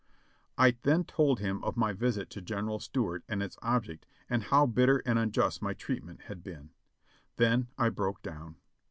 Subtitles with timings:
[0.57, 4.65] I then told him of my visit to General Stuart and its object, and how
[4.65, 6.71] bitter and unjust my treatment had been.
[7.35, 8.55] Then I broke down.